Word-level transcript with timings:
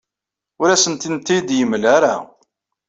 Ur 0.61 0.69
asent-tent-id-yemla 0.69 1.87
ara. 1.97 2.15